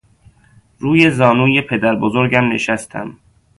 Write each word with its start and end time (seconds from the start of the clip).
روی 0.79 1.11
زانوی 1.11 1.61
پدربزرگم 1.61 2.51
نشستم. 2.53 3.17